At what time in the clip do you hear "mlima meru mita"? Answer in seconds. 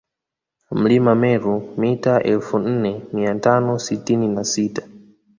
0.75-2.13